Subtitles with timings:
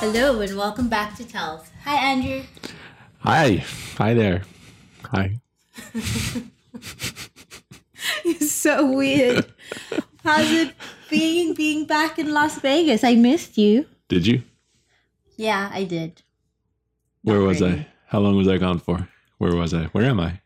[0.00, 1.68] Hello and welcome back to Tells.
[1.84, 2.44] Hi, Andrew.
[3.18, 3.64] Hi.
[3.96, 4.42] Hi there.
[5.06, 5.40] Hi.
[8.24, 9.52] You're so weird.
[10.22, 10.74] How's it
[11.10, 13.02] being being back in Las Vegas?
[13.02, 13.86] I missed you.
[14.08, 14.42] Did you?
[15.36, 16.22] Yeah, I did.
[17.22, 17.80] Where was really.
[17.80, 17.86] I?
[18.06, 19.08] How long was I gone for?
[19.38, 19.84] Where was I?
[19.86, 20.40] Where am I?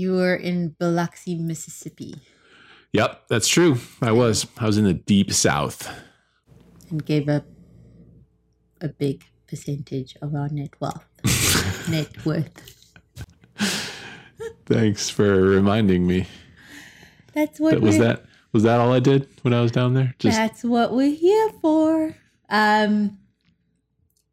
[0.00, 2.14] You were in Biloxi, Mississippi,
[2.94, 3.76] Yep, that's true.
[4.00, 4.46] I was.
[4.58, 5.88] I was in the deep south.
[6.90, 7.44] and gave up
[8.80, 11.04] a big percentage of our net wealth.
[11.90, 12.50] net worth.
[14.66, 16.26] Thanks for reminding me.
[17.34, 20.14] That's what That was that was that all I did when I was down there?
[20.18, 22.16] Just That's what we're here for.
[22.48, 23.18] Um,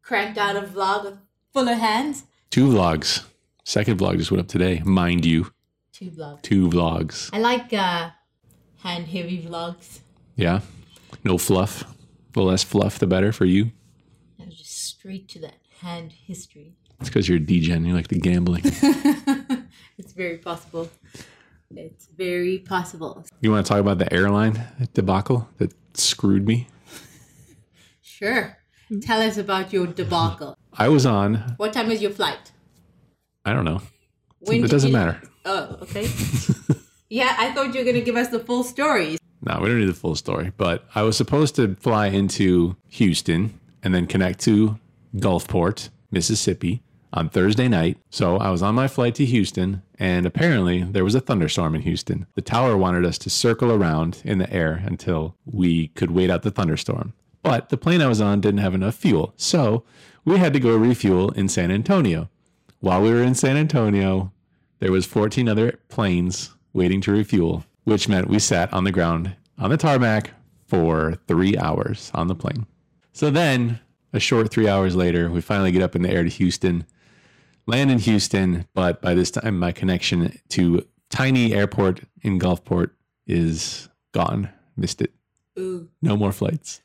[0.02, 1.18] cranked out a vlog
[1.52, 2.24] full of hands.
[2.50, 3.24] two vlogs.
[3.64, 4.80] Second vlog just went up today.
[4.84, 5.52] Mind you,
[5.98, 6.42] Two vlogs.
[6.42, 7.28] two vlogs.
[7.32, 8.10] I like uh,
[8.82, 9.98] hand heavy vlogs.
[10.36, 10.60] Yeah.
[11.24, 11.84] No fluff.
[12.34, 13.72] The less fluff, the better for you.
[14.40, 16.76] I was just straight to that hand history.
[17.00, 17.84] It's because you're a degen.
[17.84, 18.62] You like the gambling.
[19.98, 20.88] it's very possible.
[21.70, 23.24] It's very possible.
[23.40, 24.62] you want to talk about the airline
[24.94, 26.68] debacle that screwed me?
[28.00, 28.56] Sure.
[29.02, 30.56] Tell us about your debacle.
[30.72, 31.54] I was on.
[31.56, 32.52] What time was your flight?
[33.44, 33.82] I don't know.
[34.40, 35.20] When it doesn't you- matter.
[35.50, 36.06] Oh, okay.
[37.08, 39.16] yeah, I thought you were going to give us the full story.
[39.40, 40.52] No, we don't need the full story.
[40.58, 44.78] But I was supposed to fly into Houston and then connect to
[45.16, 46.82] Gulfport, Mississippi
[47.14, 47.96] on Thursday night.
[48.10, 51.80] So I was on my flight to Houston, and apparently there was a thunderstorm in
[51.80, 52.26] Houston.
[52.34, 56.42] The tower wanted us to circle around in the air until we could wait out
[56.42, 57.14] the thunderstorm.
[57.42, 59.32] But the plane I was on didn't have enough fuel.
[59.36, 59.84] So
[60.26, 62.28] we had to go refuel in San Antonio.
[62.80, 64.32] While we were in San Antonio,
[64.78, 69.34] there was 14 other planes waiting to refuel, which meant we sat on the ground
[69.58, 70.30] on the tarmac
[70.66, 72.66] for three hours on the plane.
[73.12, 73.80] So then,
[74.12, 76.86] a short three hours later, we finally get up in the air to Houston,
[77.66, 82.90] land in Houston, but by this time, my connection to tiny airport in Gulfport
[83.26, 84.48] is gone.
[84.76, 85.12] Missed it.
[85.58, 85.88] Ooh.
[86.00, 86.82] No more flights.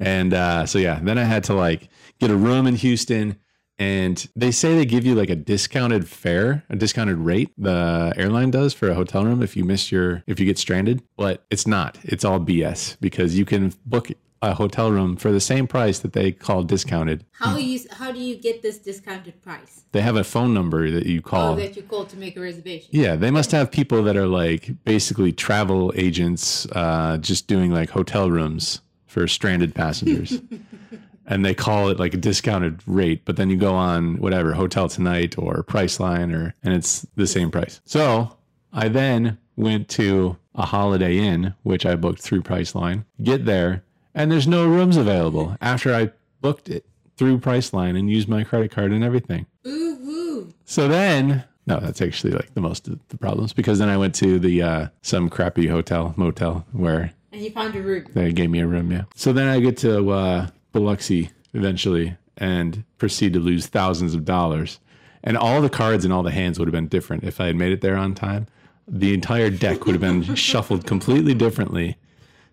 [0.00, 1.88] And uh, so, yeah, then I had to like
[2.20, 3.36] get a room in Houston.
[3.78, 8.50] And they say they give you like a discounted fare, a discounted rate, the airline
[8.50, 11.02] does for a hotel room if you miss your, if you get stranded.
[11.16, 11.98] But it's not.
[12.02, 14.10] It's all BS because you can book
[14.42, 17.24] a hotel room for the same price that they call discounted.
[17.32, 19.84] How you how do you get this discounted price?
[19.92, 21.54] They have a phone number that you call.
[21.54, 22.88] Oh, that you called to make a reservation.
[22.92, 27.90] Yeah, they must have people that are like basically travel agents, uh, just doing like
[27.90, 30.40] hotel rooms for stranded passengers.
[31.28, 34.88] and they call it like a discounted rate, but then you go on whatever, Hotel
[34.88, 37.80] Tonight or Priceline or and it's the same price.
[37.84, 38.36] So
[38.72, 43.84] I then went to a Holiday Inn, which I booked through Priceline, get there,
[44.14, 46.84] and there's no rooms available after I booked it
[47.16, 49.46] through Priceline and used my credit card and everything.
[49.66, 50.52] Ooh.
[50.64, 54.14] So then, no, that's actually like the most of the problems because then I went
[54.16, 58.06] to the uh, some crappy hotel motel where And you found a room.
[58.14, 58.90] they gave me a room.
[58.92, 59.04] Yeah.
[59.14, 64.78] So then I get to uh, Biloxi eventually and proceed to lose thousands of dollars.
[65.24, 67.56] And all the cards and all the hands would have been different if I had
[67.56, 68.46] made it there on time.
[68.86, 71.96] The entire deck would have been shuffled completely differently.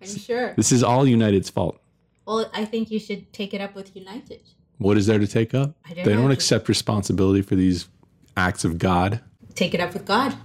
[0.02, 0.52] I'm sure.
[0.54, 1.80] This is all United's fault.
[2.26, 4.40] Well, I think you should take it up with United.
[4.78, 5.74] What is there to take up?
[5.88, 7.88] I don't they don't accept responsibility for these
[8.36, 9.20] acts of God.
[9.54, 10.36] Take it up with God.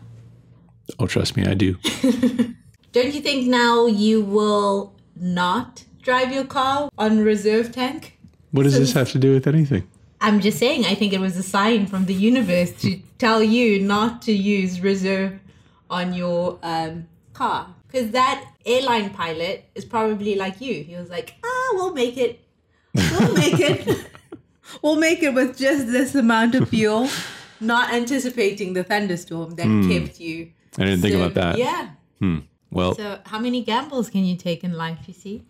[0.99, 1.77] Oh, trust me, I do.
[2.91, 8.17] Don't you think now you will not drive your car on reserve tank?
[8.51, 9.87] What does this have to do with anything?
[10.19, 13.79] I'm just saying, I think it was a sign from the universe to tell you
[13.79, 15.39] not to use reserve
[15.89, 17.73] on your um, car.
[17.87, 20.83] Because that airline pilot is probably like you.
[20.83, 22.39] He was like, ah, we'll make it.
[22.93, 24.07] We'll make it.
[24.81, 27.09] we'll make it with just this amount of fuel.
[27.59, 30.51] Not anticipating the thunderstorm that kept you.
[30.77, 31.57] I didn't think about that.
[31.57, 31.89] Yeah.
[32.19, 32.39] Hmm.
[32.71, 35.43] Well, So, how many gambles can you take in life, you see?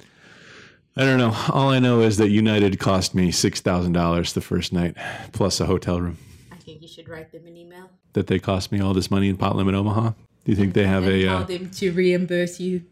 [0.98, 1.34] I don't know.
[1.50, 4.96] All I know is that United cost me six thousand dollars the first night,
[5.32, 6.18] plus a hotel room.
[6.52, 7.90] I think you should write them an email.
[8.14, 10.10] That they cost me all this money in Pot Limit Omaha.
[10.10, 12.84] Do you think they have and a tell uh, them to reimburse you.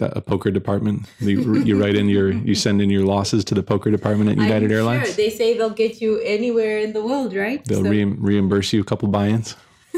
[0.00, 1.06] a poker department?
[1.18, 4.36] You, you write in your you send in your losses to the poker department at
[4.36, 5.06] United I'm Airlines.
[5.06, 5.16] Sure.
[5.16, 7.64] They say they'll get you anywhere in the world, right?
[7.64, 9.56] They'll So re- reimburse you a couple buy-ins.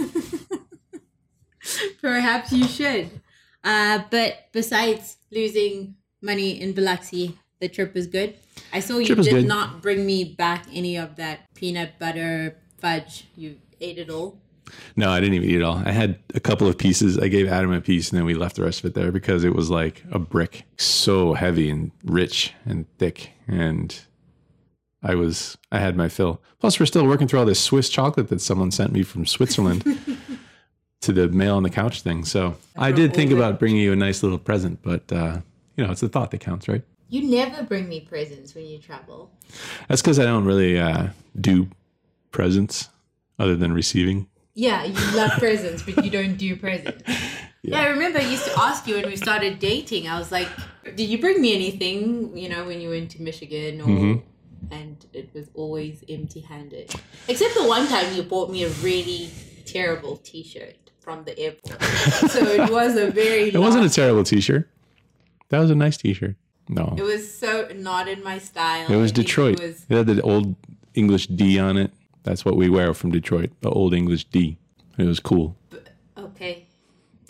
[2.00, 3.10] perhaps you should.
[3.64, 8.34] Uh, but besides losing money in Biloxi, the trip was good.
[8.72, 13.28] I saw you Trip did not bring me back any of that peanut butter fudge.
[13.36, 14.38] You ate it all.
[14.96, 15.82] No, I didn't even eat it all.
[15.84, 17.18] I had a couple of pieces.
[17.18, 19.44] I gave Adam a piece and then we left the rest of it there because
[19.44, 23.30] it was like a brick, so heavy and rich and thick.
[23.46, 23.98] And
[25.02, 26.40] I was, I had my fill.
[26.58, 29.84] Plus, we're still working through all this Swiss chocolate that someone sent me from Switzerland
[31.00, 32.24] to the mail on the couch thing.
[32.24, 35.40] So I did think about bringing you a nice little present, but, uh,
[35.76, 36.82] you know, it's the thought that counts, right?
[37.08, 39.30] You never bring me presents when you travel.
[39.88, 41.08] That's because I don't really uh,
[41.38, 41.68] do
[42.30, 42.88] presents
[43.38, 44.28] other than receiving.
[44.54, 47.02] Yeah, you love presents, but you don't do presents.
[47.64, 47.80] Yeah.
[47.80, 50.08] I remember I used to ask you when we started dating.
[50.08, 50.48] I was like,
[50.82, 54.20] "Did you bring me anything?" You know, when you went to Michigan, or
[54.72, 56.92] and it was always empty-handed.
[57.28, 59.30] Except the one time you bought me a really
[59.64, 61.80] terrible T-shirt from the airport.
[62.32, 63.54] so it was a very.
[63.54, 64.68] It wasn't a terrible T-shirt.
[65.52, 66.34] That was a nice T-shirt.
[66.70, 68.90] No, It was so not in my style.
[68.90, 69.60] it was I think Detroit.
[69.60, 70.56] It was, It had the old
[70.94, 71.92] English D on it.
[72.22, 73.50] That's what we wear from Detroit.
[73.60, 74.56] The old English D.
[74.96, 75.54] It was cool.
[76.16, 76.66] okay.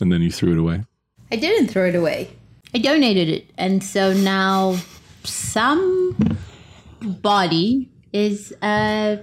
[0.01, 0.85] And then you threw it away.
[1.33, 2.31] I didn't throw it away.
[2.73, 4.77] I donated it, and so now
[5.25, 6.39] some
[7.01, 9.19] body is a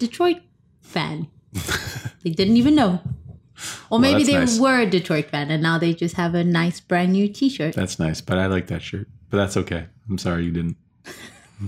[0.00, 0.38] Detroit
[0.80, 1.28] fan.
[2.24, 3.00] they didn't even know,
[3.90, 4.58] or maybe they nice.
[4.58, 7.74] were a Detroit fan, and now they just have a nice brand new T-shirt.
[7.74, 9.08] That's nice, but I like that shirt.
[9.30, 9.86] But that's okay.
[10.08, 10.76] I'm sorry you didn't.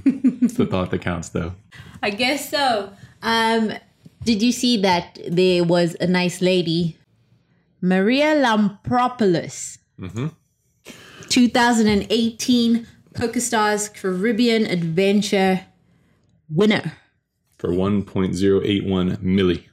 [0.04, 1.54] it's the thought that counts, though.
[2.02, 2.92] I guess so.
[3.22, 3.72] Um,
[4.24, 6.96] did you see that there was a nice lady,
[7.80, 9.78] Maria Lampropulos,
[11.28, 15.66] 2018 PokerStars Caribbean Adventure
[16.48, 16.92] winner.
[17.58, 19.64] For 1.081 milli.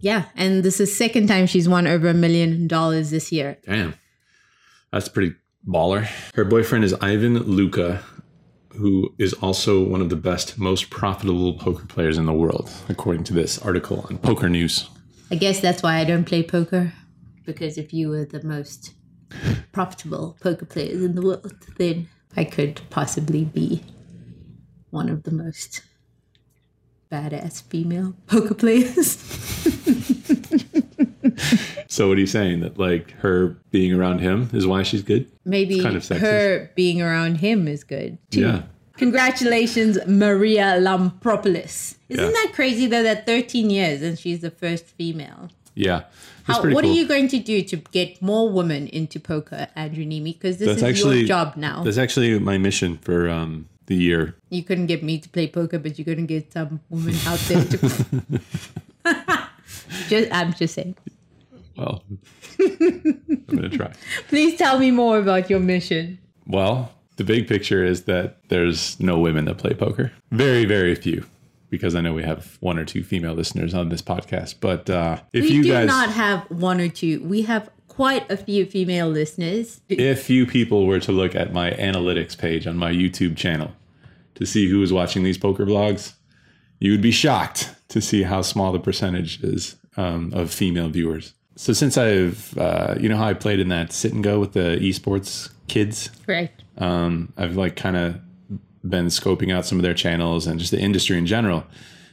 [0.00, 3.58] Yeah, and this is second time she's won over a million dollars this year.
[3.64, 3.94] Damn.
[4.92, 5.34] That's pretty
[5.66, 6.08] baller.
[6.34, 8.02] Her boyfriend is Ivan Luca,
[8.76, 13.24] who is also one of the best, most profitable poker players in the world, according
[13.24, 14.88] to this article on Poker News.
[15.30, 16.92] I guess that's why I don't play poker
[17.44, 18.94] because if you were the most
[19.72, 23.82] profitable poker players in the world, then I could possibly be
[24.90, 25.82] one of the most
[27.10, 29.16] badass female poker players.
[31.94, 32.58] So, what are you saying?
[32.58, 35.30] That like her being around him is why she's good?
[35.44, 36.18] Maybe kind of sexist.
[36.18, 38.40] her being around him is good too.
[38.40, 38.62] Yeah.
[38.96, 41.94] Congratulations, Maria Lampropulos.
[42.08, 42.30] Isn't Yeah.
[42.32, 43.04] that crazy though?
[43.04, 45.50] That 13 years and she's the first female.
[45.76, 46.02] Yeah.
[46.42, 46.90] How, what cool.
[46.90, 50.24] are you going to do to get more women into poker, Andrew Neeme?
[50.24, 51.84] Because this That's is actually your job now.
[51.84, 54.34] That's actually my mission for um, the year.
[54.50, 57.64] You couldn't get me to play poker, but you couldn't get some women out there
[57.64, 57.78] to.
[57.78, 58.40] play.
[60.08, 60.96] just, I'm just saying.
[61.76, 62.04] Well,
[62.60, 63.92] I'm gonna try.
[64.28, 66.18] Please tell me more about your mission.
[66.46, 70.12] Well, the big picture is that there's no women that play poker.
[70.30, 71.24] Very, very few.
[71.70, 74.56] Because I know we have one or two female listeners on this podcast.
[74.60, 77.20] But uh, if We you do guys, not have one or two.
[77.24, 79.80] We have quite a few female listeners.
[79.88, 83.72] if you people were to look at my analytics page on my YouTube channel
[84.36, 86.14] to see who is watching these poker vlogs,
[86.78, 91.34] you would be shocked to see how small the percentage is um, of female viewers.
[91.56, 94.52] So since I've, uh, you know how I played in that sit and go with
[94.52, 96.50] the esports kids, right?
[96.78, 98.20] um, I've like kind of
[98.88, 101.64] been scoping out some of their channels and just the industry in general.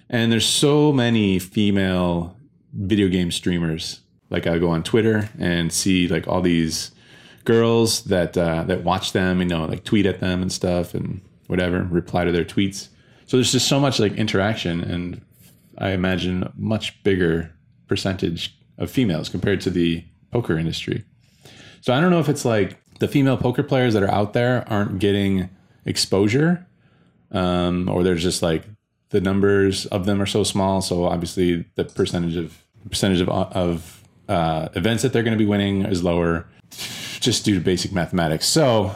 [0.10, 2.36] And there's so many female
[2.74, 4.02] video game streamers.
[4.30, 6.92] Like I go on Twitter and see like all these
[7.44, 11.22] girls that uh, that watch them, you know, like tweet at them and stuff and
[11.48, 12.90] whatever, reply to their tweets.
[13.26, 15.22] So there's just so much like interaction, and
[15.78, 17.54] I imagine much bigger
[17.88, 21.04] percentage of females compared to the poker industry.
[21.82, 24.68] So I don't know if it's like the female poker players that are out there
[24.70, 25.50] aren't getting
[25.86, 26.66] exposure,
[27.32, 28.64] um, or there's just like
[29.10, 30.82] the numbers of them are so small.
[30.82, 35.50] So obviously the percentage of percentage of of uh, events that they're going to be
[35.50, 36.48] winning is lower,
[37.20, 38.48] just due to basic mathematics.
[38.48, 38.96] So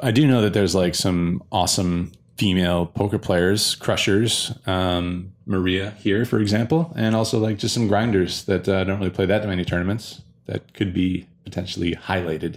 [0.00, 6.24] I do know that there's like some awesome female poker players, crushers, um, Maria here,
[6.24, 9.64] for example, and also like just some grinders that uh, don't really play that many
[9.64, 12.56] tournaments that could be potentially highlighted.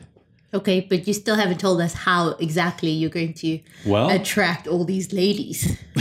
[0.53, 4.85] Okay, but you still haven't told us how exactly you're going to Well, attract all
[4.85, 5.77] these ladies.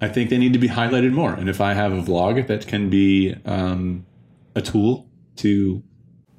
[0.00, 1.32] I think they need to be highlighted more.
[1.32, 4.04] And if I have a vlog that can be um,
[4.56, 5.06] a tool
[5.36, 5.82] to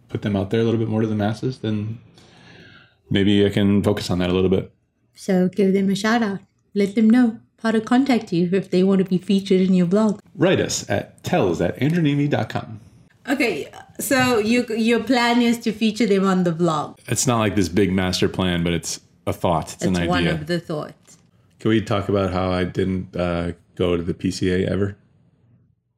[0.10, 2.00] put them out there a little bit more to the masses, then
[3.10, 4.73] maybe I can focus on that a little bit.
[5.15, 6.39] So give them a shout out.
[6.74, 9.86] Let them know how to contact you if they want to be featured in your
[9.86, 10.20] blog.
[10.36, 12.79] Write us at tells at andrewneeme.com.
[13.29, 17.00] Okay, so you, your plan is to feature them on the blog.
[17.08, 19.74] It's not like this big master plan, but it's a thought.
[19.74, 20.03] It's, It's an idea.
[20.03, 21.17] It's one of the thoughts.
[21.60, 24.98] Can we talk about how I didn't uh, go to the PCA ever?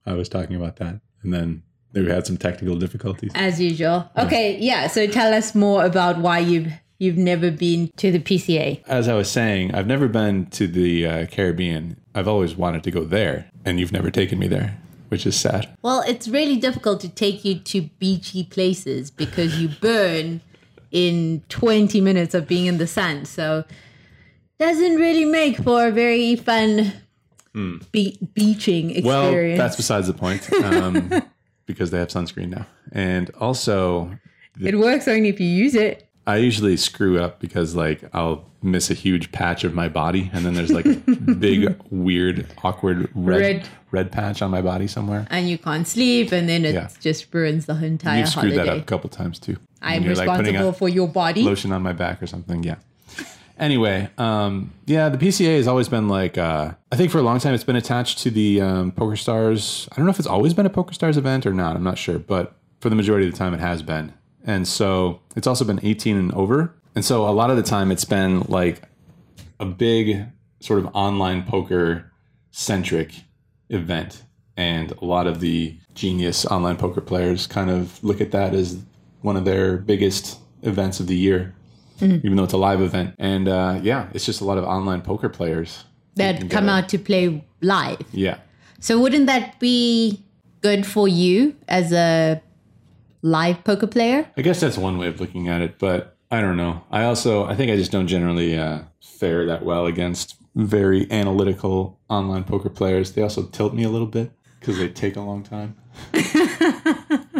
[0.05, 3.31] I was talking about that, and then we had some technical difficulties.
[3.33, 4.07] As usual.
[4.15, 4.85] Okay, yeah.
[4.85, 8.83] So tell us more about why you've you've never been to the PCA.
[8.87, 11.97] As I was saying, I've never been to the uh, Caribbean.
[12.13, 14.77] I've always wanted to go there, and you've never taken me there,
[15.09, 15.69] which is sad.
[15.81, 20.41] Well, it's really difficult to take you to beachy places because you burn
[20.91, 23.25] in 20 minutes of being in the sun.
[23.25, 23.65] So
[24.57, 26.93] doesn't really make for a very fun
[27.91, 29.05] be- beaching experience.
[29.05, 31.11] Well, that's besides the point, um,
[31.65, 34.17] because they have sunscreen now, and also
[34.59, 36.07] it works only if you use it.
[36.27, 40.43] I usually screw up because like I'll miss a huge patch of my body, and
[40.45, 40.95] then there's like a
[41.39, 43.69] big, weird, awkward red, Red.
[43.91, 45.27] red patch on my body somewhere.
[45.29, 46.89] And you can't sleep, and then it Yeah.
[46.99, 48.69] just ruins the entire You've screwed holiday.
[48.71, 49.57] that up a couple times too.
[49.83, 51.43] I'm you're, like, responsible for your body.
[51.43, 52.63] lotion on my back or something.
[52.63, 52.75] Yeah.
[53.57, 57.39] Anyway, um, yeah, the PCA has always been like uh, I think for a long
[57.39, 59.87] time it's been attached to the um, Poker Stars.
[59.91, 61.75] I don't know if it's always been a Poker Stars event or not.
[61.75, 64.11] I'm not sure, but for the majority of the time it has been.
[64.45, 66.73] And so it's also been 18 and over.
[66.93, 68.83] And so a lot of the time it's been like
[69.59, 70.25] a big
[70.59, 72.11] sort of online poker
[72.51, 73.11] centric
[73.69, 74.23] event.
[74.55, 78.79] And a lot of the genius online poker players kind of look at that as
[79.21, 81.53] one of their biggest events of the year,
[81.99, 83.15] even though it's a live event.
[83.19, 85.83] And uh, yeah, it's just a lot of online poker players.
[86.15, 87.99] that come out to play live.
[88.11, 88.37] Yeah.
[88.79, 90.21] So wouldn't that be
[90.61, 92.41] good for you as a
[93.25, 94.29] live poker player?
[94.37, 96.83] I guess that's one way of looking at it, but I don't know.
[96.91, 101.99] I also, I think I just don't generally uh, fare that well against very analytical
[102.09, 103.11] online poker players.
[103.13, 105.75] They also tilt me a little bit because they take a long time.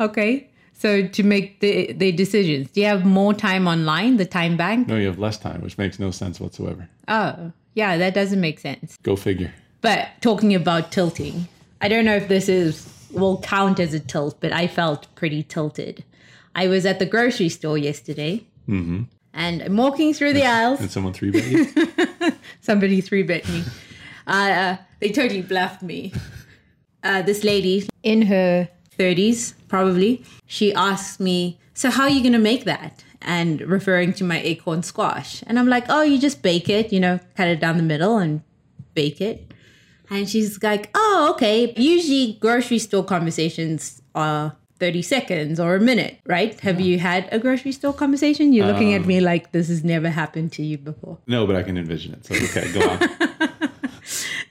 [0.00, 0.48] Okay.
[0.74, 4.86] So to make the the decisions, do you have more time online, the time bank?
[4.86, 6.88] No, you have less time, which makes no sense whatsoever.
[7.08, 8.96] Oh, yeah, that doesn't make sense.
[9.02, 9.52] Go figure.
[9.80, 11.48] But talking about tilting,
[11.80, 15.42] I don't know if this is will count as a tilt, but I felt pretty
[15.42, 16.04] tilted.
[16.54, 18.44] I was at the grocery store yesterday,
[19.32, 20.80] and I'm walking through the aisles.
[20.80, 22.32] And someone three bet you?
[22.60, 23.62] Somebody three bet me.
[24.26, 26.12] Uh, they totally bluffed me.
[27.02, 32.32] Uh, this lady in her 30s, probably, she asked me, So, how are you going
[32.32, 33.04] to make that?
[33.22, 35.42] And referring to my acorn squash.
[35.46, 38.18] And I'm like, Oh, you just bake it, you know, cut it down the middle
[38.18, 38.42] and
[38.94, 39.47] bake it.
[40.10, 41.72] And she's like, Oh, okay.
[41.76, 46.58] Usually, grocery store conversations are 30 seconds or a minute, right?
[46.60, 48.52] Have you had a grocery store conversation?
[48.52, 51.18] You're looking at me like this has never happened to you before.
[51.26, 52.24] no, but I can envision it.
[52.24, 53.70] So, okay, go on.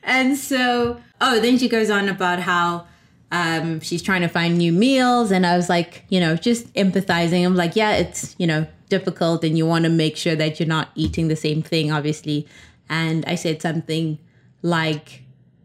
[0.04, 2.88] And so, oh, then she goes on about how
[3.32, 5.32] um, she's trying to find new meals.
[5.32, 7.46] And I was like, you know, just empathizing.
[7.46, 10.68] I'm like, yeah, it's, you know, difficult and you want to make sure that you're
[10.68, 12.48] not eating the same thing, obviously.
[12.88, 14.18] And I said something
[14.62, 15.24] like,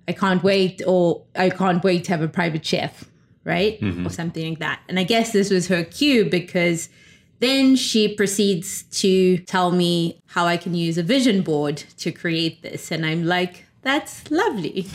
[0.09, 3.05] I can't wait, or I can't wait to have a private chef,
[3.45, 3.81] right?
[3.81, 4.07] Mm-hmm.
[4.07, 4.81] Or something like that.
[4.89, 6.89] And I guess this was her cue because
[7.39, 12.63] then she proceeds to tell me how I can use a vision board to create
[12.63, 12.91] this.
[12.91, 14.87] And I'm like, that's lovely.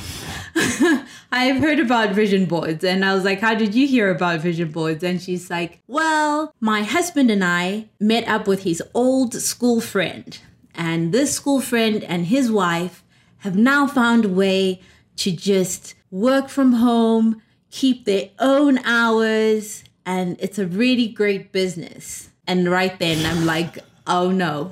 [1.32, 2.86] I've heard about vision boards.
[2.86, 5.04] And I was like, How did you hear about vision boards?
[5.04, 10.40] And she's like, Well, my husband and I met up with his old school friend.
[10.74, 13.04] And this school friend and his wife
[13.40, 14.80] have now found a way
[15.18, 22.30] to just work from home, keep their own hours, and it's a really great business.
[22.48, 24.72] And right then I'm like, oh no,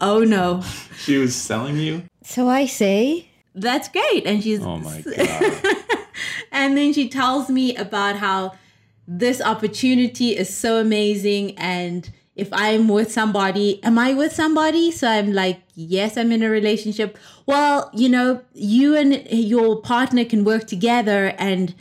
[0.00, 0.62] oh no.
[0.98, 2.02] she was selling you?
[2.22, 4.26] So I say, that's great.
[4.26, 5.84] And she's, Oh my God.
[6.50, 8.54] and then she tells me about how
[9.06, 11.56] this opportunity is so amazing.
[11.58, 14.90] And if I'm with somebody, am I with somebody?
[14.90, 17.18] So I'm like, yes, I'm in a relationship.
[17.46, 21.74] Well, you know, you and your partner can work together and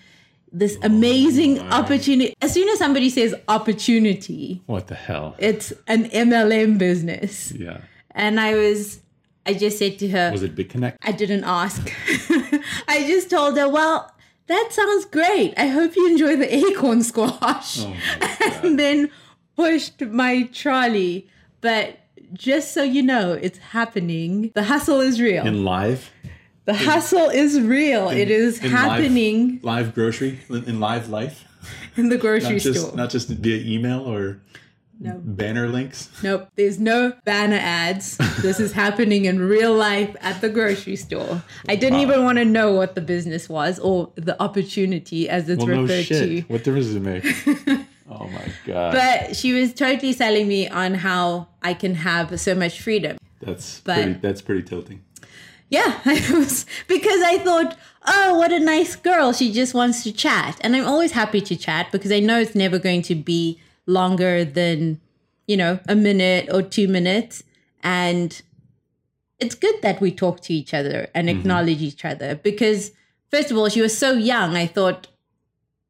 [0.52, 2.36] this oh, amazing opportunity.
[2.42, 5.36] As soon as somebody says opportunity, What the hell?
[5.40, 7.52] it's an MLM business.
[7.52, 7.82] Yeah.
[8.12, 9.02] And I was,
[9.46, 10.98] I just said to her, Was it BitConnect?
[11.02, 11.92] I didn't ask.
[12.88, 14.12] I just told her, well,
[14.48, 15.54] that sounds great.
[15.58, 17.80] I hope you enjoy the acorn squash.
[17.80, 17.96] Oh
[18.64, 19.10] and then
[19.56, 21.28] pushed my trolley.
[21.62, 21.98] But
[22.34, 24.52] just so you know, it's happening.
[24.56, 25.46] The hustle is real.
[25.46, 26.12] In live?
[26.66, 28.10] the hustle is real.
[28.10, 30.40] it is in live- happening Live grocery?
[30.50, 31.46] In live life?
[31.98, 32.96] in the grocery Not just, store.
[32.96, 34.40] not just via email or
[35.00, 35.20] No.
[35.24, 36.10] banner links?
[36.24, 38.18] Nope, there's no banner ads.
[38.42, 41.44] This is happening in real life at the grocery store.
[41.68, 45.60] I didn't even want to know what the business was or the opportunity as it's
[45.66, 46.30] Well, no referred shit.
[46.48, 46.54] to.
[46.54, 47.86] What difference does it make?
[48.10, 48.94] oh my God.
[48.94, 53.18] But she was totally selling me on how I can have so much freedom.
[53.42, 55.04] that's but- pretty, that's pretty tilting.
[55.70, 59.34] Yeah, I was because I thought, oh, what a nice girl.
[59.34, 60.60] She just wants to chat.
[60.62, 64.46] And I'm always happy to chat because I know it's never going to be longer
[64.46, 65.02] than,
[65.48, 67.44] you know, a minute or two minutes.
[67.82, 68.40] And
[69.40, 71.40] it's good that we talk to each other and mm-hmm.
[71.40, 72.92] acknowledge each other because,
[73.32, 74.56] first of all, she was so young.
[74.56, 75.08] I thought,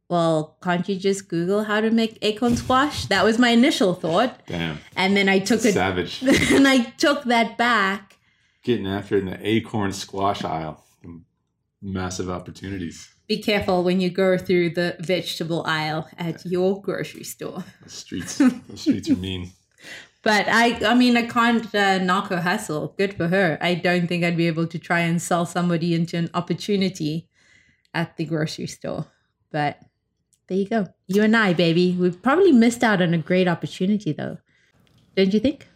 [0.10, 3.06] well, can't you just Google how to make acorn squash?
[3.06, 4.46] That was my initial thought.
[4.48, 4.80] Damn.
[4.96, 6.22] And then I took it, Savage.
[6.52, 8.18] and I took that back.
[8.64, 10.84] Getting after it in the acorn squash aisle.
[11.82, 13.14] Massive opportunities.
[13.28, 17.64] Be careful when you go through the vegetable aisle at your grocery store.
[17.84, 18.38] The streets.
[18.38, 19.52] the streets are mean.
[20.22, 22.96] But I, I mean, I can't uh, knock her hustle.
[22.98, 23.58] Good for her.
[23.60, 27.28] I don't think I'd be able to try and sell somebody into an opportunity
[27.94, 29.08] at the grocery store.
[29.52, 29.80] But
[30.48, 30.88] there you go.
[31.08, 31.96] You and I, baby.
[32.00, 34.38] We've probably missed out on a great opportunity, though.
[35.16, 35.68] Don't you think?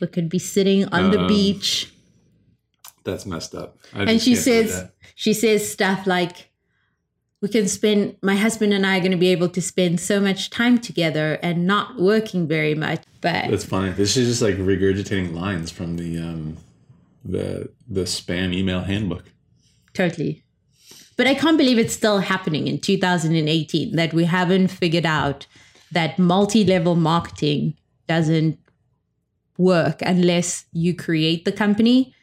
[0.00, 1.92] We could be sitting on the Um, beach,
[3.04, 3.78] That's messed up.
[3.94, 6.50] I and she says, she says stuff like,
[7.40, 8.16] "We can spend.
[8.22, 11.38] My husband and I are going to be able to spend so much time together
[11.42, 13.92] and not working very much." But That's funny.
[13.92, 16.56] This is just like regurgitating lines from the um
[17.24, 19.24] the the spam email handbook.
[19.94, 20.44] Totally.
[21.20, 25.46] But I can't believe it's still happening in 2018 that we haven't figured out
[25.92, 27.74] that multi level marketing
[28.08, 28.58] doesn't
[29.58, 32.14] work unless you create the company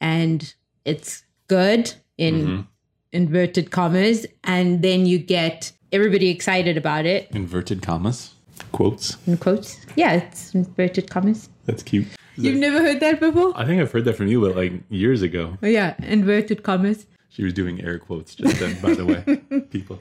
[0.00, 2.66] and it's good in Mhm.
[3.12, 8.34] inverted commas and then you get everybody excited about it Inverted commas.
[8.70, 9.16] Quotes.
[9.26, 9.78] in quotes.
[9.96, 11.48] Yeah, it's inverted commas.
[11.66, 12.06] That's cute.
[12.36, 13.52] You've never heard that before?
[13.56, 15.58] I think I've heard that from you, but like years ago.
[15.60, 17.06] Oh, yeah, inverted commas.
[17.34, 19.98] She was doing air quotes just then, by the way, people.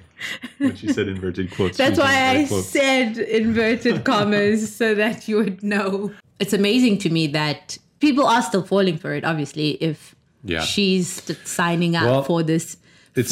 [0.60, 1.78] When she said inverted quotes.
[1.80, 2.68] That's why I quotes.
[2.68, 6.12] said inverted commas so that you would know.
[6.40, 10.14] It's amazing to me that people are still falling for it, obviously, if
[10.44, 10.62] Yeah.
[10.62, 11.08] she's
[11.44, 12.78] signing up Well, for this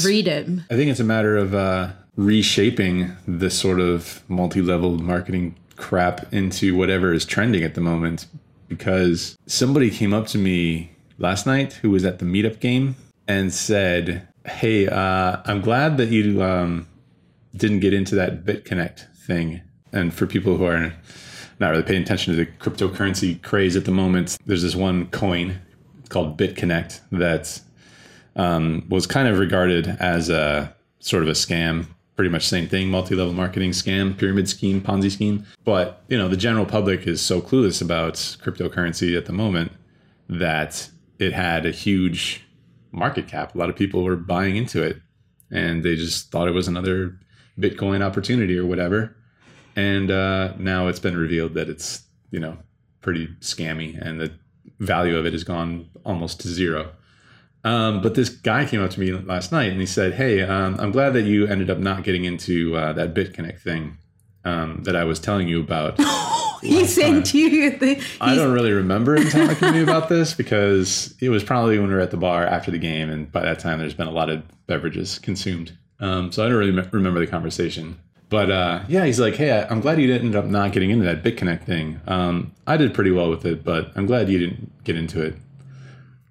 [0.01, 0.63] freedom.
[0.71, 6.75] I think it's a matter of uh, reshaping this sort of multi-level marketing crap into
[6.75, 8.25] whatever is trending at the moment.
[8.67, 12.95] Because somebody came up to me last night who was at the meetup game
[13.31, 16.87] and said, "Hey, uh, I'm glad that you um,
[17.55, 19.61] didn't get into that BitConnect thing."
[19.93, 20.93] And for people who are
[21.59, 25.59] not really paying attention to the cryptocurrency craze at the moment, there's this one coin
[26.09, 27.61] called BitConnect that
[28.35, 32.87] um, was kind of regarded as a sort of a scam pretty much same thing
[32.89, 37.41] multi-level marketing scam pyramid scheme ponzi scheme but you know the general public is so
[37.41, 38.13] clueless about
[38.43, 39.71] cryptocurrency at the moment
[40.29, 42.43] that it had a huge
[42.91, 43.55] market cap.
[43.55, 44.97] A lot of people were buying into it
[45.51, 47.19] and they just thought it was another
[47.59, 49.15] bitcoin opportunity or whatever.
[49.75, 52.57] And uh, now it's been revealed that it's you know
[53.01, 54.31] pretty scammy and the
[54.79, 56.91] value of it has gone almost to zero.
[57.63, 60.77] Um, but this guy came up to me last night and he said, "Hey, um,
[60.79, 63.97] I'm glad that you ended up not getting into uh, that BitConnect thing
[64.43, 65.99] um, that I was telling you about."
[66.61, 68.01] He sent you the.
[68.21, 71.87] I don't really remember him talking to me about this because it was probably when
[71.89, 74.11] we were at the bar after the game, and by that time there's been a
[74.11, 75.77] lot of beverages consumed.
[75.99, 77.99] Um, so I don't really me- remember the conversation.
[78.29, 81.03] But uh, yeah, he's like, "Hey, I- I'm glad you ended up not getting into
[81.05, 81.99] that BitConnect thing.
[82.07, 85.35] Um, I did pretty well with it, but I'm glad you didn't get into it."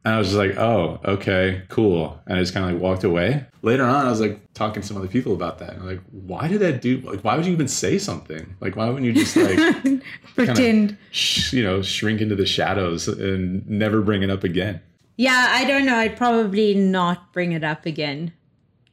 [0.04, 2.18] And I was just like, oh, okay, cool.
[2.26, 3.44] And I just kind of like walked away.
[3.60, 5.74] Later on, I was like talking to some other people about that.
[5.74, 8.56] And I'm like, why did that do, like, why would you even say something?
[8.60, 10.02] Like, why wouldn't you just like,
[10.34, 10.96] pretend.
[11.10, 14.80] sh- you know, shrink into the shadows and never bring it up again?
[15.18, 15.96] Yeah, I don't know.
[15.96, 18.32] I'd probably not bring it up again.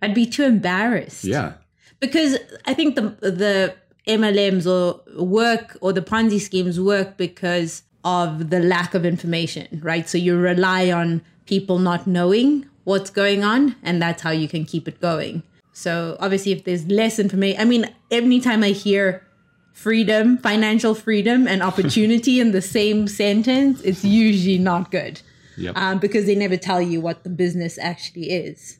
[0.02, 1.24] I'd be too embarrassed.
[1.24, 1.54] Yeah.
[2.02, 3.76] because I think the the
[4.08, 10.08] MLMs or work or the Ponzi schemes work because of the lack of information, right?
[10.08, 14.63] So you rely on people not knowing what's going on, and that's how you can
[14.63, 15.43] keep it going.
[15.74, 19.28] So obviously, if there's less information, I mean, anytime I hear
[19.74, 25.22] freedom, financial freedom, and opportunity in the same sentence, it's usually not good.
[25.58, 25.76] Yep.
[25.76, 28.78] Um, because they never tell you what the business actually is.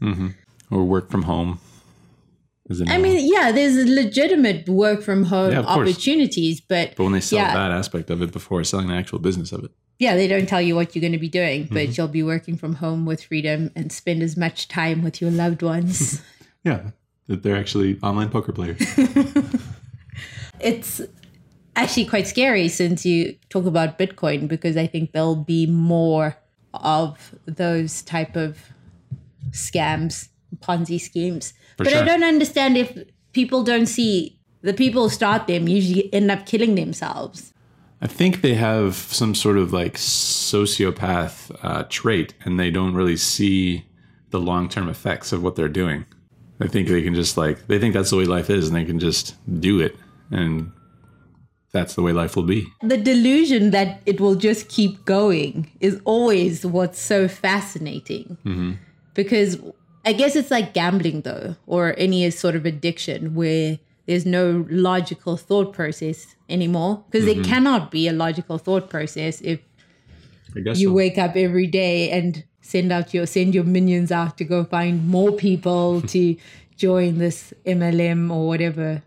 [0.72, 1.60] or work from home.
[2.88, 7.39] I mean, yeah, there's legitimate work from home Yeah, opportunities, but, but when they sell
[7.39, 7.53] yeah.
[7.53, 9.71] that aspect of it before selling the actual business of it.
[9.99, 11.91] yeah, they don't tell you what you're going to be doing, but Mm-hmm.
[11.95, 15.62] you'll be working from home with freedom and spend as much time with your loved
[15.62, 16.21] ones.
[16.63, 16.91] Yeah.
[17.27, 18.77] That they're actually online poker players.
[20.60, 21.01] it's
[21.75, 26.36] actually quite scary since you talk about Bitcoin because I think there'll be more
[26.73, 28.58] of those type of
[29.51, 30.30] scams,
[30.60, 31.54] Ponzi schemes.
[31.78, 32.98] but I don't understand if
[33.34, 37.54] people don't see the people who start them usually end up killing themselves.
[38.02, 43.18] I think they have some sort of like sociopath uh, trait, and they don't really
[43.18, 43.86] see
[44.30, 46.06] the long term effects of what they're doing.
[46.60, 48.86] I think they can just like they think that's the way life is, and they
[48.86, 49.96] can just do it,
[50.32, 50.72] and
[51.72, 52.68] that's the way life will be.
[52.82, 58.38] The delusion that it will just keep going is always what's so fascinating.
[59.14, 59.58] Because
[60.08, 65.36] I guess it's like gambling, though, or any sort of addiction where there's no logical
[65.36, 67.04] thought process anymore.
[67.12, 67.52] Because there mm-hmm.
[67.52, 69.60] cannot be a logical thought process if
[70.56, 70.93] you so.
[70.93, 75.06] wake up every day and send out your send your minions out to go find
[75.10, 76.38] more people to
[76.78, 79.04] join this MLM or whatever.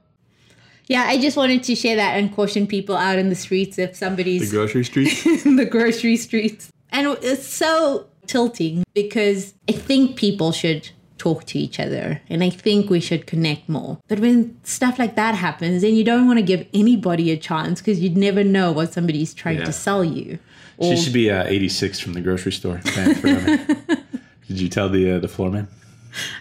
[0.86, 3.96] Yeah, I just wanted to share that and caution people out in the streets if
[3.96, 5.46] somebody's the grocery street.
[5.46, 6.70] in the grocery streets.
[6.90, 12.50] And it's so tilting because I think people should talk to each other and I
[12.50, 13.98] think we should connect more.
[14.08, 17.80] But when stuff like that happens, then you don't want to give anybody a chance
[17.80, 19.64] because you'd never know what somebody's trying Yeah.
[19.66, 20.38] to sell you.
[20.80, 22.80] she should be uh, 86 from the grocery store.
[24.48, 25.68] Did you tell the uh, the floor man?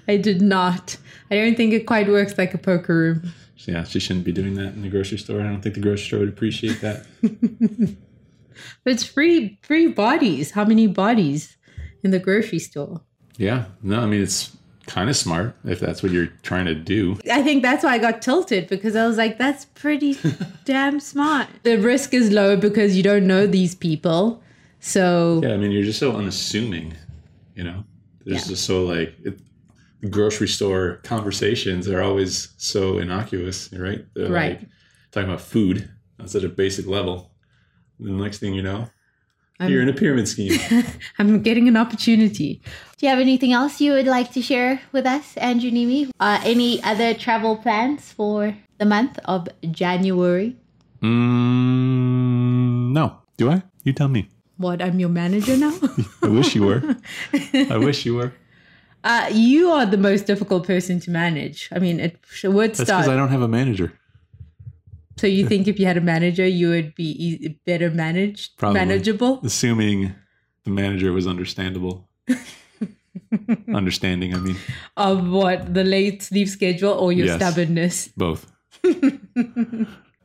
[0.07, 0.97] I did not.
[1.29, 3.33] I don't think it quite works like a poker room.
[3.67, 5.41] Yeah, she shouldn't be doing that in the grocery store.
[5.41, 7.05] I don't think the grocery store would appreciate that.
[8.83, 10.51] But it's free free bodies.
[10.51, 11.55] How many bodies
[12.03, 13.01] in the grocery store?
[13.37, 14.55] Yeah, no, I mean it's
[14.87, 17.17] kind of smart if that's what you're trying to do.
[17.31, 20.17] I think that's why I got tilted because I was like, that's pretty
[20.65, 21.47] damn smart.
[21.63, 24.41] The risk is low because you don't know these people.
[24.79, 26.95] So Yeah, I mean you're just so unassuming,
[27.55, 27.83] you know.
[28.25, 28.49] There's Yeah.
[28.49, 29.39] just so like it,
[30.09, 34.05] grocery store conversations are always so innocuous, right?
[34.15, 34.59] They're Right.
[34.59, 34.69] like
[35.11, 37.31] talking about food on such a basic level.
[37.99, 38.89] And the next thing you know,
[39.59, 40.57] I'm- you're in a pyramid scheme.
[41.19, 42.61] I'm getting an opportunity.
[42.97, 46.11] Do you have anything else you would like to share with us, Andrew Neeme?
[46.19, 50.55] Uh, any other travel plans for the month of January?
[51.01, 53.63] mm, no, do I?
[53.83, 54.29] You tell me.
[54.57, 55.73] What, I'm your manager now?
[56.21, 56.95] I wish you were.
[57.69, 58.33] I wish you were.
[59.03, 61.69] uh, you are the most difficult person to manage.
[61.71, 63.03] I mean, it sh- would That's start.
[63.03, 63.93] because I don't have a manager.
[65.19, 68.79] So you think if you had a manager, you would be e- better managed, Probably.
[68.79, 69.41] manageable?
[69.43, 70.15] Assuming
[70.63, 72.07] the manager was understandable.
[73.73, 74.55] Understanding, I mean,
[74.97, 77.35] Of what the late sleep schedule or your Yes.
[77.37, 78.09] stubbornness?
[78.15, 78.49] both.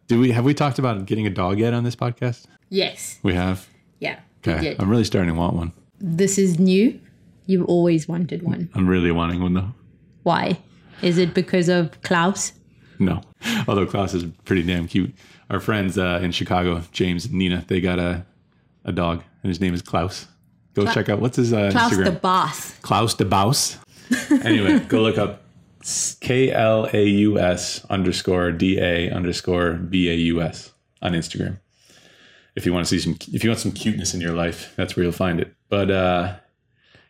[0.07, 2.45] Do we have we talked about getting a dog yet on this podcast?
[2.71, 3.19] Yes.
[3.23, 3.67] We have.
[4.01, 4.21] Yeah.
[4.47, 4.77] Okay.
[4.79, 5.73] I'm really starting to want one.
[5.99, 7.01] This is new.
[7.47, 8.69] You've always wanted one.
[8.75, 9.73] I'm really wanting one though.
[10.23, 10.59] Why?
[11.03, 12.53] Is it because of Klaus?
[13.05, 13.23] No,
[13.69, 15.15] although Klaus is pretty damn cute.
[15.51, 18.25] Our friends uh, in Chicago, James and Nina, they got a
[18.85, 20.27] a dog, and his name is Klaus.
[20.75, 22.05] Go check out what's his uh, Klaus Instagram.
[22.05, 22.75] the boss.
[22.81, 23.79] Klaus da Baus.
[24.45, 25.43] anyway, go look up
[26.21, 31.61] K L A U S underscore D A underscore B A U S on Instagram.
[32.57, 34.97] If you want to see some, if you want some cuteness in your life, that's
[34.97, 35.55] where you'll find it.
[35.69, 36.37] But uh,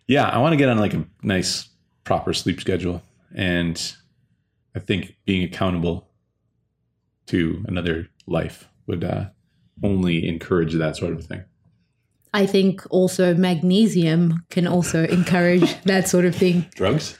[0.07, 1.69] yeah, I want to get on like a nice,
[2.05, 3.03] proper sleep schedule,
[3.35, 3.95] and
[4.75, 6.09] I think being accountable
[7.27, 9.27] to another life would uh,
[9.83, 11.45] only encourage that sort of thing.
[12.33, 16.67] I think also magnesium can also encourage that sort of thing.
[16.75, 17.19] Drugs?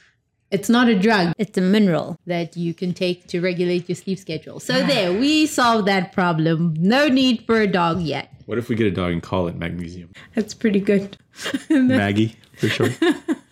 [0.51, 4.19] It's not a drug, it's a mineral that you can take to regulate your sleep
[4.19, 4.59] schedule.
[4.59, 6.75] So, there, we solved that problem.
[6.77, 8.31] No need for a dog yet.
[8.45, 10.11] What if we get a dog and call it magnesium?
[10.35, 11.17] That's pretty good.
[11.69, 12.89] Maggie, for sure.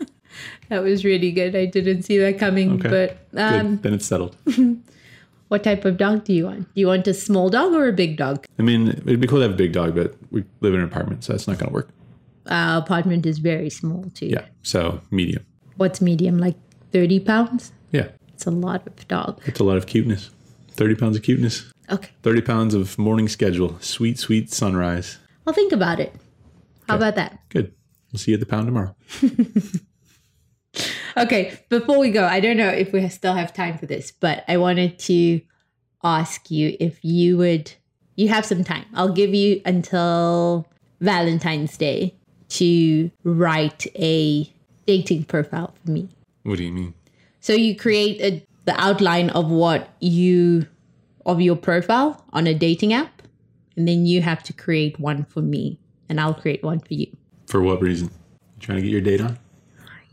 [0.70, 1.56] That was really good.
[1.56, 2.74] I didn't see that coming.
[2.84, 2.90] Okay.
[3.34, 3.84] But um, Good.
[3.84, 4.36] Then it's settled.
[5.50, 6.74] what type of dog do you want?
[6.74, 8.46] Do you want a small dog or a big dog?
[8.58, 10.86] I mean, it'd be cool to have a big dog, but we live in an
[10.86, 11.90] apartment, so that's not going to work.
[12.48, 14.28] Our apartment is very small too.
[14.28, 14.46] Yeah.
[14.64, 15.46] So medium.
[15.78, 16.38] What's medium?
[16.38, 16.56] Like
[16.92, 17.72] 30 pounds?
[17.92, 18.10] Yeah.
[18.34, 19.42] It's a lot of dog.
[19.46, 20.30] It's a lot of cuteness.
[20.72, 21.72] 30 pounds of cuteness.
[21.90, 22.10] Okay.
[22.24, 23.78] 30 pounds of morning schedule.
[23.80, 25.20] Sweet, sweet sunrise.
[25.46, 26.14] I'll think about it.
[26.88, 27.04] How Okay.
[27.04, 27.40] about that?
[27.50, 27.74] Good.
[28.12, 28.96] We'll see you at the pound tomorrow.
[31.16, 34.44] Okay, before we go, I don't know if we still have time for this, but
[34.48, 35.42] I wanted to
[36.04, 37.72] ask you if you would,
[38.16, 38.86] you have some time.
[38.94, 40.68] I'll give you until
[41.02, 42.16] Valentine's Day
[42.50, 44.52] to write a
[44.86, 46.10] dating profile for me.
[46.44, 46.94] What do you mean?
[47.40, 50.68] So you create a, the outline of what you,
[51.26, 53.22] of your profile on a dating app,
[53.78, 57.08] and then you have to create one for me, and I'll create one for you.
[57.48, 58.10] For what reason?
[58.56, 59.38] You trying to get your date on?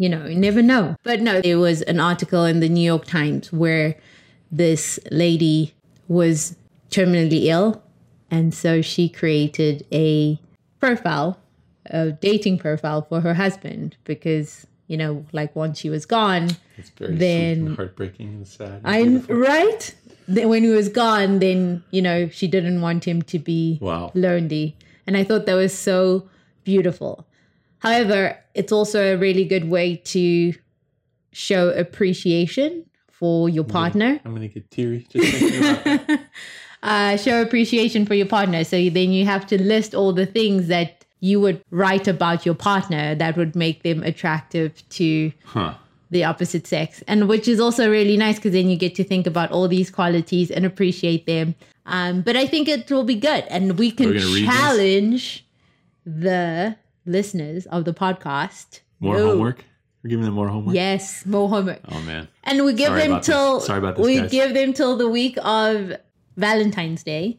[0.00, 0.96] You know, you never know.
[1.02, 3.96] But no, there was an article in the New York Times where
[4.50, 5.74] this lady
[6.08, 6.56] was
[6.90, 7.82] terminally ill.
[8.30, 10.40] And so she created a
[10.80, 11.38] profile,
[11.86, 16.88] a dating profile for her husband because, you know, like once she was gone, It's
[16.96, 18.80] very Then- heartbreaking and sad.
[18.84, 19.94] and I right?
[20.26, 24.12] then when he was gone, then you know she didn't want him to be Wow.
[24.14, 26.24] lonely, and I thought that was so
[26.64, 27.26] beautiful.
[27.80, 30.54] However, it's also a really good way to
[31.32, 34.20] show appreciation for your partner.
[34.24, 35.06] I'm gonna get teary
[36.82, 38.64] uh, show appreciation for your partner.
[38.64, 42.54] So then you have to list all the things that you would write about your
[42.54, 45.74] partner that would make them attractive to Huh.
[46.10, 47.02] the opposite sex.
[47.06, 49.90] And which is also really nice because then you get to think about all these
[49.90, 51.54] qualities and appreciate them.
[51.86, 53.44] Um, but I think it will be good.
[53.50, 54.54] And we can We're gonna read this?
[54.56, 55.46] challenge
[56.06, 56.76] the
[57.10, 58.80] listeners of the podcast.
[59.00, 59.26] More No.
[59.30, 59.64] homework.
[60.02, 60.74] We're giving them more homework.
[60.74, 61.80] Yes, more homework.
[61.90, 62.28] Oh man.
[62.44, 63.26] And we give Sorry them about this.
[63.26, 64.30] till Sorry about this, we guys.
[64.30, 65.92] give them till the week of
[66.36, 67.38] Valentine's Day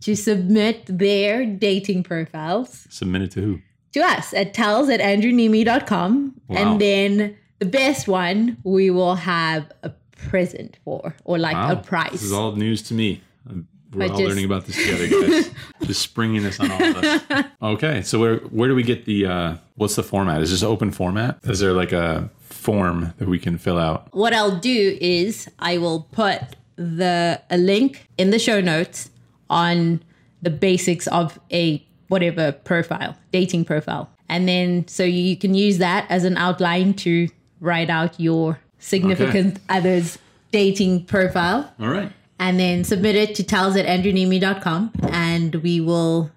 [0.00, 3.60] to submit their dating profiles Submit it to who?
[3.92, 6.34] to us at tells at andrewneeme.com.
[6.48, 6.56] Wow.
[6.56, 9.90] And then the best one we will have a
[10.28, 11.72] present for or like Wow.
[11.72, 12.12] a prize.
[12.12, 13.20] This is all news to me.
[13.48, 15.50] Um, We're all just- learning about this together, guys.
[15.84, 17.44] just springing this on all of us.
[17.62, 19.26] Okay, so where where do we get the?
[19.26, 20.42] uh What's the format?
[20.42, 21.38] Is this open format?
[21.44, 24.08] Is there like a form that we can fill out?
[24.14, 26.40] what I'll do is I will put
[26.76, 29.10] the a link in the show notes
[29.48, 30.02] on
[30.42, 34.08] the basics of a whatever profile, dating profile.
[34.28, 37.28] And then so you can use that as an outline to
[37.60, 40.18] write out your significant other's
[40.52, 42.12] dating profile All right.
[42.40, 46.30] And then submit it to tells at andrewneeme.com and we will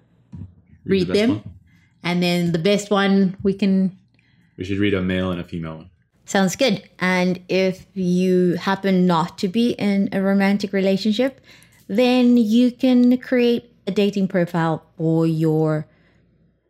[0.84, 1.30] read the them.
[1.30, 1.50] one.
[2.02, 3.96] And then the best one we can
[4.58, 5.90] We should read a male and a female one.
[6.26, 6.82] Sounds good.
[7.00, 11.40] And if you happen not to be in a romantic relationship,
[11.88, 15.86] then you can create a dating profile for your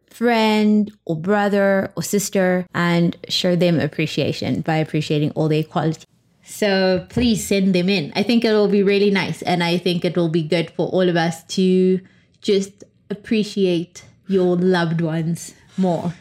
[0.09, 6.07] friend or brother or sister and show them appreciation by appreciating all their qualities.
[6.45, 8.13] So please send them in.
[8.15, 9.43] I think it will be really nice.
[9.43, 12.01] And I think it will be good for all of us to
[12.41, 16.15] just appreciate your loved ones more.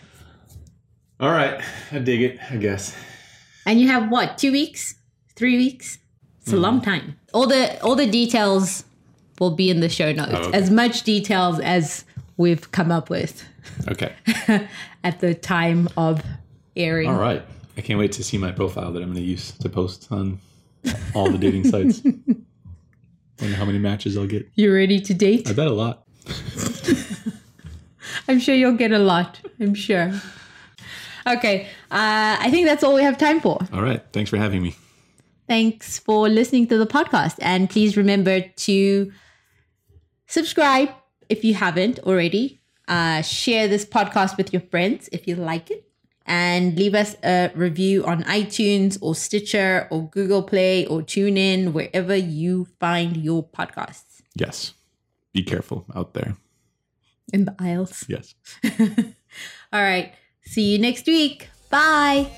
[1.20, 2.40] All right, I dig it.
[2.52, 2.96] I guess.
[3.66, 4.38] And you have what?
[4.38, 4.96] Two weeks?
[5.36, 6.00] Three weeks?
[6.42, 6.86] It's a long mm.
[6.86, 7.20] time.
[7.34, 8.84] All the all the details
[9.40, 10.32] will be in the show notes.
[10.34, 10.58] Oh, okay.
[10.58, 12.04] As much details as
[12.36, 13.44] we've come up with
[13.88, 14.14] Okay.
[15.04, 16.24] at the time of
[16.76, 17.10] airing.
[17.10, 17.44] All right.
[17.78, 20.40] I can't wait to see my profile that I'm going to use to post on
[21.14, 22.02] all the dating sites.
[23.42, 24.50] Wonder how many matches I'll get.
[24.56, 25.50] You ready to date?
[25.50, 26.04] I bet a lot.
[28.28, 29.40] I'm sure you'll get a lot.
[29.60, 30.14] I'm sure.
[31.26, 31.68] Okay.
[31.90, 33.60] Uh, I think that's all we have time for.
[33.74, 34.04] All right.
[34.14, 34.76] Thanks for having me.
[35.48, 37.36] Thanks for listening to the podcast.
[37.42, 39.12] And please remember to
[40.28, 40.90] subscribe
[41.30, 42.62] if you haven't already.
[42.88, 45.90] Uh, share this podcast with your friends if you like it.
[46.26, 52.16] And leave us a review on iTunes or Stitcher or Google Play or TuneIn, wherever
[52.16, 54.74] you find your podcasts Yes.
[55.34, 56.36] Be careful out there.
[57.34, 58.06] in the aisles.
[58.08, 58.36] Yes.
[59.74, 60.14] All right.
[60.44, 61.50] See you next week.
[61.70, 62.30] Bye.